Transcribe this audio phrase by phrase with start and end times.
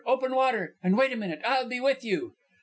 [0.03, 0.77] Open water!
[0.81, 1.41] And wait a minute.
[1.45, 2.33] I'll be with you."